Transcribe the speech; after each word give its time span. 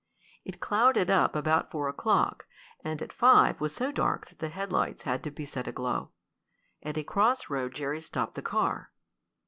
It 0.43 0.59
clouded 0.59 1.11
up 1.11 1.35
about 1.35 1.69
four 1.69 1.87
o'clock, 1.87 2.47
and 2.83 2.99
at 3.03 3.13
five 3.13 3.61
was 3.61 3.75
so 3.75 3.91
dark 3.91 4.25
that 4.29 4.39
the 4.39 4.49
headlights 4.49 5.03
had 5.03 5.21
to 5.25 5.29
be 5.29 5.45
set 5.45 5.67
aglow. 5.67 6.09
At 6.81 6.97
a 6.97 7.03
cross 7.03 7.51
road 7.51 7.75
Jerry 7.75 8.01
stopped 8.01 8.33
the 8.33 8.41
car. 8.41 8.89